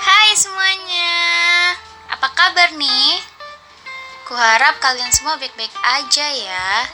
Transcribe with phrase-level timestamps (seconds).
[0.00, 1.12] Hai semuanya,
[2.08, 3.20] apa kabar nih?
[4.24, 6.88] Kuharap kalian semua baik-baik aja ya.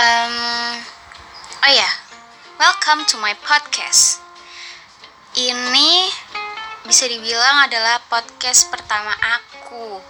[0.00, 0.80] Um,
[1.68, 1.90] oh ya,
[2.56, 4.24] welcome to my podcast.
[5.36, 6.08] Ini
[6.88, 10.00] bisa dibilang adalah podcast pertama aku.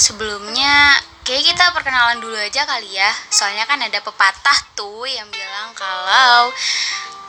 [0.00, 0.96] Sebelumnya,
[1.28, 3.12] kayak kita perkenalan dulu aja kali ya.
[3.28, 5.47] Soalnya kan ada pepatah tuh yang bilang
[5.78, 6.50] kalau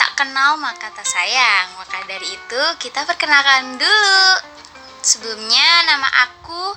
[0.02, 1.70] tak kenal maka tak sayang.
[1.78, 4.26] Maka dari itu kita perkenalkan dulu.
[5.06, 6.73] Sebelumnya nama aku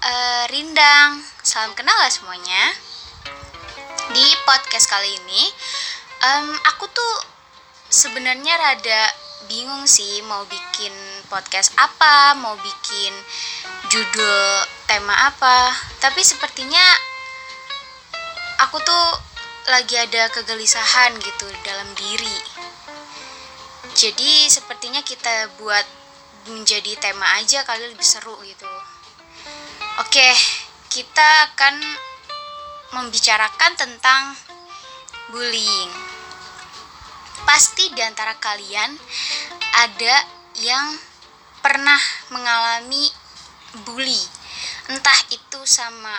[0.00, 1.20] eh, Rindang.
[1.44, 2.72] Salam kenal lah semuanya.
[4.10, 5.44] Di podcast kali ini,
[6.18, 7.14] em, aku tuh
[7.86, 9.02] sebenarnya rada
[9.46, 10.90] bingung sih mau bikin
[11.30, 13.12] podcast apa, mau bikin
[13.86, 15.70] judul tema apa.
[16.02, 16.82] Tapi sepertinya
[18.66, 19.29] aku tuh
[19.68, 22.38] lagi ada kegelisahan gitu dalam diri.
[23.92, 25.84] Jadi sepertinya kita buat
[26.48, 28.64] menjadi tema aja kali lebih seru gitu.
[30.00, 30.30] Oke,
[30.88, 31.76] kita akan
[32.96, 34.32] membicarakan tentang
[35.28, 35.92] bullying.
[37.44, 38.96] Pasti di antara kalian
[39.84, 40.16] ada
[40.58, 40.96] yang
[41.60, 42.00] pernah
[42.32, 43.12] mengalami
[43.84, 44.22] bully.
[44.88, 46.16] Entah itu sama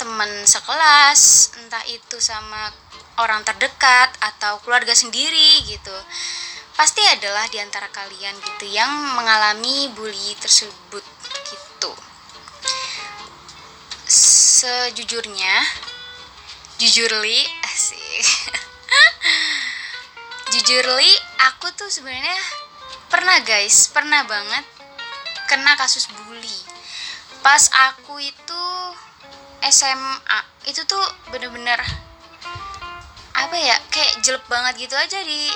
[0.00, 2.72] teman sekelas, entah itu sama
[3.20, 5.92] orang terdekat atau keluarga sendiri gitu.
[6.72, 11.04] Pasti adalah di antara kalian gitu yang mengalami bully tersebut
[11.52, 11.92] gitu.
[14.08, 15.68] Sejujurnya,
[16.80, 18.24] jujurly asik.
[20.56, 21.12] jujurly
[21.44, 22.40] aku tuh sebenarnya
[23.12, 24.64] pernah guys, pernah banget
[25.44, 26.60] kena kasus bully.
[27.44, 28.64] Pas aku itu
[29.68, 31.76] SMA, itu tuh bener-bener
[33.36, 35.48] apa ya kayak jelek banget gitu aja di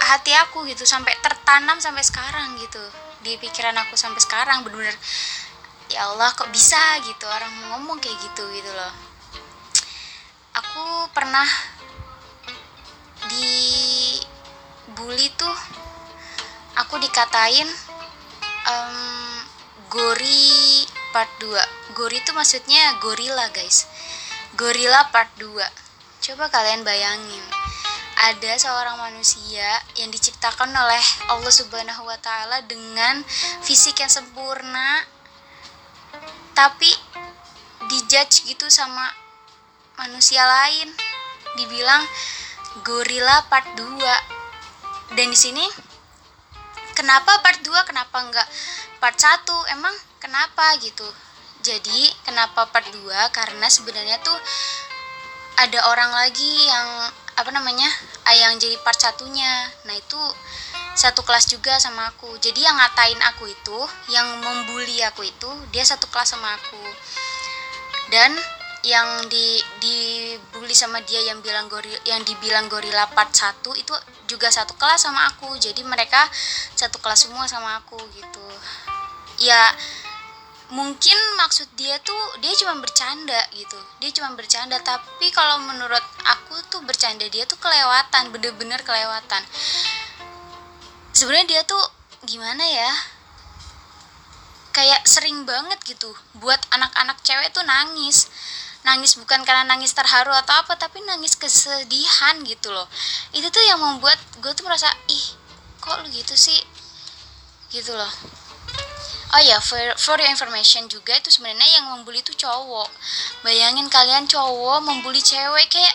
[0.00, 2.80] hati aku gitu sampai tertanam sampai sekarang gitu.
[3.24, 4.94] Di pikiran aku sampai sekarang bener-bener
[5.88, 8.92] ya Allah kok bisa gitu orang ngomong kayak gitu gitu loh.
[10.56, 11.46] Aku pernah
[13.26, 13.56] di
[14.96, 15.56] bully tuh
[16.76, 17.68] aku dikatain
[18.66, 18.96] em,
[19.88, 20.65] gori
[21.16, 23.88] part 2 gori itu maksudnya gorila guys.
[24.52, 25.48] Gorila part 2
[26.20, 27.40] coba kalian bayangin
[28.20, 29.64] ada seorang manusia
[29.96, 31.00] yang diciptakan oleh
[31.32, 33.24] Allah Subhanahu wa taala dengan
[33.64, 35.08] fisik yang sempurna
[36.52, 36.92] tapi
[37.88, 39.08] dijudge gitu sama
[39.96, 40.92] manusia lain.
[41.56, 42.04] Dibilang
[42.84, 45.64] gorila part 2 dan di sini
[46.96, 48.48] kenapa part 2 kenapa enggak
[48.98, 49.44] part 1
[49.76, 51.04] emang kenapa gitu?
[51.60, 54.38] Jadi kenapa part 2 karena sebenarnya tuh
[55.60, 56.88] ada orang lagi yang
[57.36, 57.88] apa namanya
[58.24, 59.68] ah, yang jadi part satunya.
[59.84, 60.20] Nah itu
[60.96, 62.40] satu kelas juga sama aku.
[62.40, 63.78] Jadi yang ngatain aku itu
[64.08, 66.80] yang membuli aku itu dia satu kelas sama aku.
[68.08, 68.32] Dan
[68.86, 73.94] yang di dibully sama dia yang bilang goril yang dibilang gorila part 1 itu
[74.30, 75.58] juga satu kelas sama aku.
[75.58, 76.22] Jadi mereka
[76.78, 78.46] satu kelas semua sama aku gitu.
[79.42, 79.74] Ya
[80.70, 83.74] mungkin maksud dia tuh dia cuma bercanda gitu.
[83.98, 84.78] Dia cuma bercanda.
[84.78, 89.42] Tapi kalau menurut aku tuh bercanda dia tuh kelewatan bener-bener kelewatan.
[91.10, 91.82] Sebenarnya dia tuh
[92.22, 92.90] gimana ya?
[94.70, 98.30] Kayak sering banget gitu buat anak-anak cewek tuh nangis
[98.86, 102.86] nangis bukan karena nangis terharu atau apa tapi nangis kesedihan gitu loh
[103.34, 105.26] itu tuh yang membuat gue tuh merasa ih
[105.82, 106.62] kok lu gitu sih
[107.74, 108.12] gitu loh
[109.34, 112.86] Oh ya, for, for your information juga itu sebenarnya yang membuli itu cowok.
[113.42, 115.94] Bayangin kalian cowok membuli cewek kayak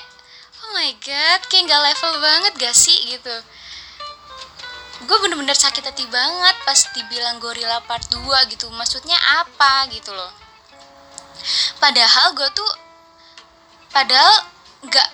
[0.62, 3.32] oh my god, kayak nggak level banget gak sih gitu.
[5.08, 8.20] Gue bener-bener sakit hati banget pas dibilang gorila part 2
[8.52, 8.68] gitu.
[8.68, 10.30] Maksudnya apa gitu loh.
[11.78, 12.72] Padahal gue tuh
[13.92, 14.48] padahal
[14.88, 15.10] nggak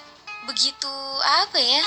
[0.47, 1.83] begitu apa ya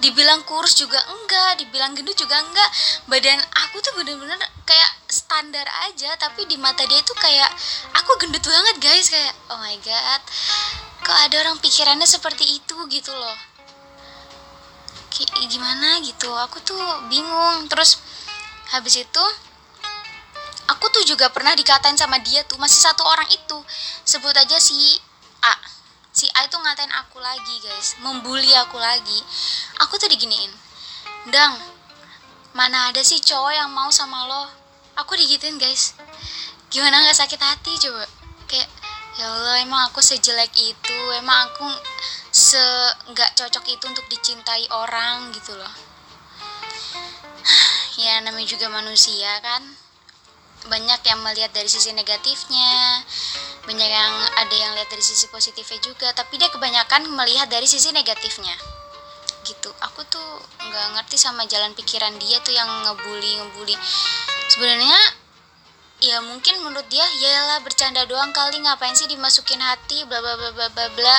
[0.00, 2.70] dibilang kurus juga enggak dibilang gendut juga enggak.
[3.10, 7.50] Badan aku tuh bener-bener kayak standar aja tapi di mata dia tuh kayak
[7.94, 9.06] aku gendut banget guys.
[9.10, 10.22] Kayak oh my god
[11.04, 13.36] kok ada orang pikirannya seperti itu gitu loh.
[15.12, 16.80] Kayak gimana gitu aku tuh
[17.12, 17.68] bingung.
[17.68, 18.00] Terus
[18.72, 19.24] habis itu
[20.68, 23.58] aku tuh juga pernah dikatain sama dia tuh masih satu orang itu.
[24.04, 24.76] Sebut aja si
[25.44, 25.54] A.
[26.14, 27.98] Si A itu ngatain aku lagi guys.
[28.00, 29.20] Membuli aku lagi.
[29.84, 30.52] Aku tuh diginiin.
[31.28, 31.56] Dang
[32.54, 34.44] mana ada sih cowok yang mau sama lo?
[35.02, 35.98] Aku digituin guys.
[36.70, 38.06] Gimana nggak sakit hati coba?
[38.46, 38.70] Kayak
[39.18, 40.98] ya Allah emang aku sejelek itu.
[41.18, 41.66] Emang aku
[42.30, 42.62] se
[43.10, 45.74] nggak cocok itu untuk dicintai orang gitu loh.
[47.94, 49.62] Ya namanya juga manusia kan
[50.68, 53.02] banyak yang melihat dari sisi negatifnya
[53.64, 57.92] banyak yang ada yang lihat dari sisi positifnya juga tapi dia kebanyakan melihat dari sisi
[57.96, 58.52] negatifnya.
[59.44, 59.70] Gitu.
[59.80, 60.24] Aku tuh
[60.60, 63.76] nggak ngerti sama jalan pikiran dia tuh yang ngebully ngebully.
[64.52, 65.00] Sebenarnya
[66.04, 70.36] ya mungkin menurut dia ya lah bercanda doang kali ngapain sih dimasukin hati bla bla
[70.36, 71.16] bla bla bla bla.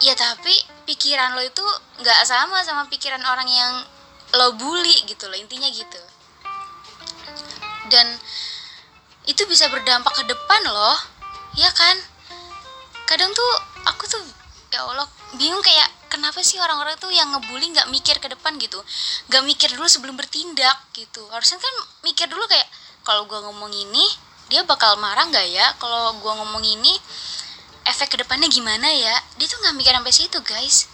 [0.00, 0.52] Ya tapi
[0.88, 1.64] pikiran lo itu
[2.00, 3.72] nggak sama sama pikiran orang yang
[4.36, 6.00] lo bully gitu loh intinya gitu
[7.90, 8.06] dan
[9.26, 10.98] itu bisa berdampak ke depan loh.
[11.58, 11.96] Ya kan?
[13.06, 13.52] Kadang tuh
[13.86, 14.22] aku tuh
[14.70, 15.06] ya Allah
[15.38, 18.78] bingung kayak kenapa sih orang-orang tuh yang ngebully nggak mikir ke depan gitu?
[19.30, 21.26] Nggak mikir dulu sebelum bertindak gitu.
[21.30, 21.74] Harusnya kan
[22.06, 22.66] mikir dulu kayak
[23.06, 24.06] kalau gua ngomong ini
[24.46, 25.66] dia bakal marah nggak ya?
[25.82, 26.94] Kalau gua ngomong ini
[27.86, 29.14] efek ke depannya gimana ya?
[29.38, 30.90] Dia tuh nggak mikir sampai situ guys.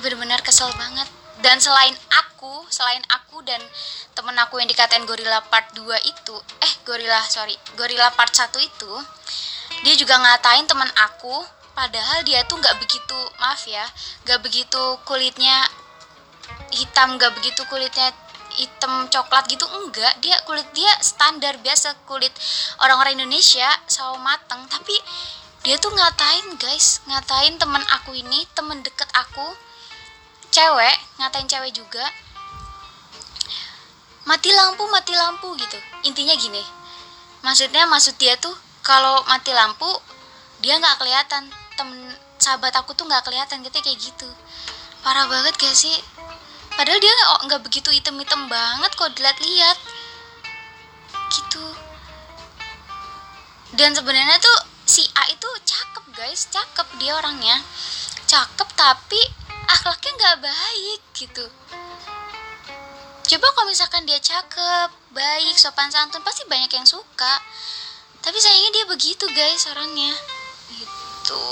[0.00, 3.60] Benar-benar kesel banget dan selain aku selain aku dan
[4.12, 8.92] temen aku yang dikatain gorila part 2 itu eh gorila sorry gorila part 1 itu
[9.84, 13.84] dia juga ngatain teman aku padahal dia tuh nggak begitu maaf ya
[14.28, 15.64] nggak begitu kulitnya
[16.70, 18.12] hitam nggak begitu kulitnya
[18.50, 20.18] hitam coklat gitu enggak.
[20.18, 22.34] Dia kulit dia standar biasa kulit
[22.82, 24.66] orang-orang Indonesia sawo mateng.
[24.66, 24.94] Tapi
[25.60, 29.44] dia tuh ngatain guys ngatain temen aku ini temen deket aku
[30.50, 32.04] cewek ngatain cewek juga.
[34.26, 35.78] Mati lampu mati lampu gitu.
[36.06, 36.62] Intinya gini
[37.40, 38.52] maksudnya maksud dia tuh
[38.84, 39.88] kalau mati lampu
[40.60, 41.48] dia nggak kelihatan.
[41.78, 44.28] Temen sahabat aku tuh nggak kelihatan gitu kayak gitu.
[45.00, 45.96] Parah banget gak sih?
[46.76, 47.12] Padahal dia
[47.48, 49.78] nggak begitu item-item banget kok dilihat-lihat.
[51.32, 51.66] Gitu.
[53.76, 56.48] Dan sebenarnya tuh si A itu cakep guys.
[56.52, 57.60] Cakep dia orangnya.
[58.28, 59.20] Cakep tapi
[59.70, 61.44] akhlaknya nggak baik gitu.
[63.30, 67.34] Coba kalau misalkan dia cakep baik sopan santun pasti banyak yang suka.
[68.20, 70.10] Tapi sayangnya dia begitu guys orangnya.
[70.74, 71.46] Gitu.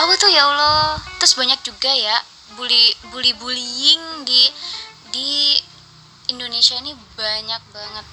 [0.00, 0.96] Aku tuh ya Allah?
[1.20, 2.16] Terus banyak juga ya
[2.56, 4.48] bully bully bullying di
[5.12, 5.60] di
[6.32, 8.06] Indonesia ini banyak banget.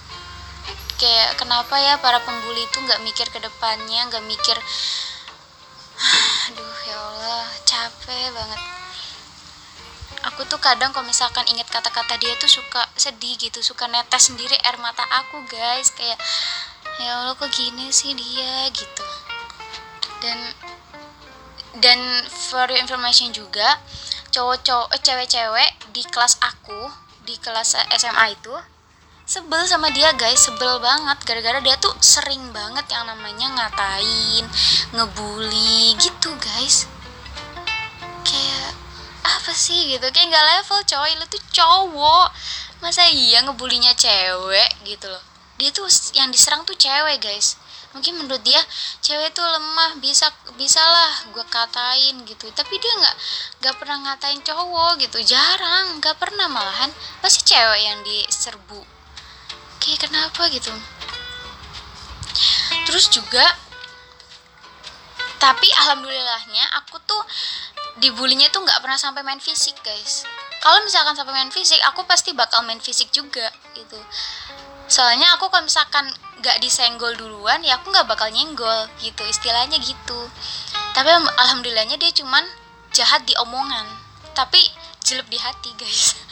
[1.00, 4.56] Kayak kenapa ya para pembuli itu nggak mikir ke depannya nggak mikir
[6.50, 8.83] aduh ya Allah capek banget
[10.34, 14.58] aku tuh kadang kalau misalkan inget kata-kata dia tuh suka sedih gitu suka netes sendiri
[14.66, 15.94] air mata aku guys.
[15.94, 16.18] Kayak
[16.98, 18.66] ya Allah kok gini sih dia?
[18.74, 19.06] gitu.
[20.26, 20.38] Dan
[21.78, 22.00] dan
[22.50, 23.78] for your information juga
[24.34, 26.90] cowok-cowok eh, cewek-cewek di kelas aku
[27.30, 28.56] di kelas SMA itu
[29.30, 30.50] sebel sama dia guys.
[30.50, 31.22] Sebel banget.
[31.30, 34.50] Gara-gara dia tuh sering banget yang namanya ngatain
[34.98, 36.90] ngebully gitu guys.
[38.26, 38.63] Kayak
[39.24, 40.06] apa sih gitu?
[40.12, 41.12] Kayak nggak level coy.
[41.16, 42.28] Lu tuh cowok.
[42.84, 45.24] Masa iya ngebulinya cewek gitu loh?
[45.56, 47.56] Dia tuh yang diserang tuh cewek guys.
[47.96, 48.60] Mungkin menurut dia
[49.00, 49.96] cewek tuh lemah.
[50.04, 50.28] Bisa
[50.60, 52.52] bisalah gue katain gitu.
[52.52, 53.16] Tapi dia nggak
[53.64, 55.20] nggak pernah ngatain cowok gitu.
[55.24, 56.04] Jarang.
[56.04, 56.92] Nggak pernah malahan.
[57.24, 58.82] Pasti cewek yang diserbu.
[59.80, 60.72] Kayak kenapa gitu?
[62.84, 63.46] Terus juga
[65.44, 67.20] tapi alhamdulillahnya aku tuh
[68.02, 70.26] dibulinya tuh nggak pernah sampai main fisik guys.
[70.64, 74.00] Kalau misalkan sampai main fisik aku pasti bakal main fisik juga gitu.
[74.88, 76.08] Soalnya aku kalau misalkan
[76.40, 79.24] nggak disenggol duluan ya aku nggak bakal nyenggol gitu.
[79.28, 80.20] Istilahnya gitu.
[80.96, 82.48] Tapi alhamdulillahnya dia cuman
[82.96, 83.86] jahat di omongan.
[84.34, 84.60] Tapi
[85.04, 86.16] jelek di hati guys.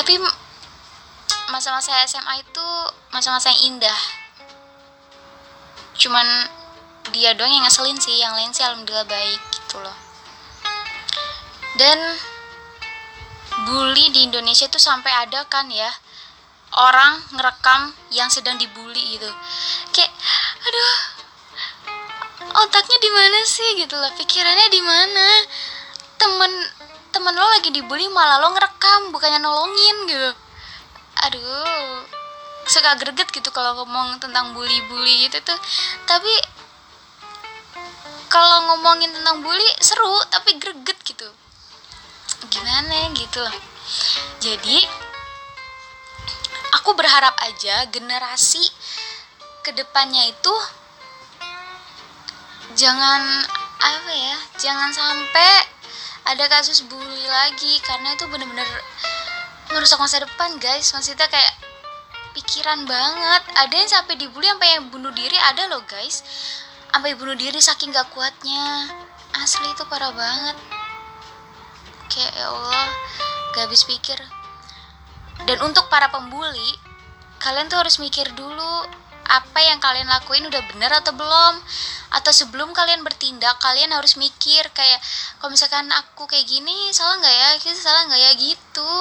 [0.00, 0.16] Tapi
[1.52, 2.66] masa-masa SMA itu
[3.12, 4.00] masa-masa yang indah.
[6.00, 6.48] Cuman
[7.10, 9.96] dia doang yang ngeselin sih yang lain sih alhamdulillah baik gitu loh.
[11.78, 11.98] Dan
[13.66, 15.90] bully di Indonesia itu sampai ada kan ya
[16.78, 19.30] orang ngerekam yang sedang dibully gitu.
[19.90, 20.10] Kayak
[20.60, 20.96] aduh
[22.66, 23.70] otaknya di mana sih?
[23.78, 25.28] gitu loh pikirannya di mana?
[26.18, 26.52] Temen
[27.10, 30.30] temen lo lagi dibully malah lo ngerekam bukannya nolongin gitu.
[31.26, 32.06] Aduh
[32.70, 35.58] suka greget gitu kalau ngomong tentang bully-bully gitu tuh.
[36.06, 36.30] Tapi
[38.30, 41.28] kalau ngomongin tentang bully seru tapi greget gitu.
[42.48, 43.70] Gimana gitu loh
[44.40, 44.78] jadi
[46.80, 48.62] aku berharap aja generasi
[49.60, 50.54] ke depannya itu
[52.78, 53.20] jangan
[53.80, 55.50] apa ya jangan sampai
[56.30, 58.68] ada kasus bully lagi karena itu bener-bener
[59.74, 60.92] merusak masa depan guys.
[60.94, 61.54] Maksudnya kayak
[62.36, 63.42] pikiran banget.
[63.58, 66.22] Ada yang sampai dibully sampai yang bunuh diri ada loh guys
[66.90, 68.90] sampai bunuh diri saking gak kuatnya.
[69.38, 70.58] Asli itu parah banget.
[72.10, 72.86] Kayak ya Allah
[73.54, 74.18] gak habis pikir.
[75.46, 76.76] Dan untuk para pembuli
[77.40, 78.84] kalian tuh harus mikir dulu
[79.30, 81.62] apa yang kalian lakuin udah bener atau belum?
[82.10, 84.98] Atau sebelum kalian bertindak kalian harus mikir kayak
[85.38, 87.50] kalau misalkan aku kayak gini salah nggak ya?
[87.62, 88.30] Kita salah nggak ya?
[88.34, 88.96] Gitu.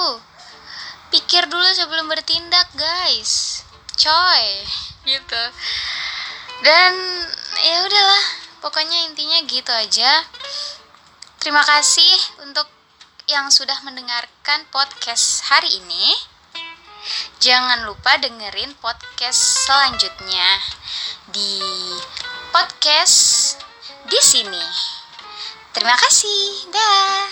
[1.10, 3.66] Pikir dulu sebelum bertindak guys.
[3.98, 4.62] Coy.
[5.10, 5.44] Gitu
[6.60, 6.92] dan
[7.64, 8.26] ya udahlah
[8.60, 10.28] pokoknya intinya gitu aja.
[11.40, 12.68] Terima kasih untuk
[13.32, 16.20] yang sudah mendengarkan podcast hari ini.
[17.40, 20.60] Jangan lupa dengerin podcast selanjutnya
[21.32, 21.64] di
[22.52, 23.56] podcast
[24.12, 24.66] di sini.
[25.72, 27.24] Terima kasih dah